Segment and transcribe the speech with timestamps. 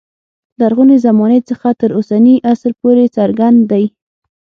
[0.59, 3.83] لرغونې زمانې څخه تر اوسني عصر پورې څرګند دی.